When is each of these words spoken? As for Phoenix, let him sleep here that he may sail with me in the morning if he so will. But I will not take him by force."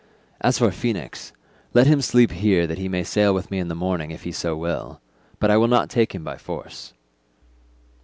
As 0.41 0.57
for 0.57 0.71
Phoenix, 0.71 1.31
let 1.75 1.85
him 1.85 2.01
sleep 2.01 2.31
here 2.31 2.65
that 2.65 2.79
he 2.79 2.89
may 2.89 3.03
sail 3.03 3.35
with 3.35 3.51
me 3.51 3.59
in 3.59 3.67
the 3.67 3.75
morning 3.75 4.09
if 4.09 4.23
he 4.23 4.31
so 4.31 4.57
will. 4.57 4.99
But 5.37 5.51
I 5.51 5.57
will 5.57 5.67
not 5.67 5.91
take 5.91 6.15
him 6.15 6.23
by 6.23 6.37
force." 6.39 6.93